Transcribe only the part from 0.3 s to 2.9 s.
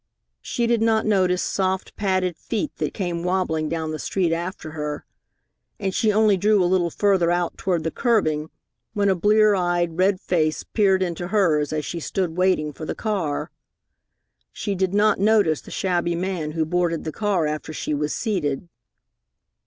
She did not notice soft, padded feet